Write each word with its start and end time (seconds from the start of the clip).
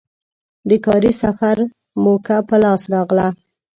د 0.69 0.71
کاري 0.85 1.11
سفر 1.23 1.57
موکه 2.03 2.37
په 2.49 2.55
لاس 2.63 2.81
راغله. 2.93 3.27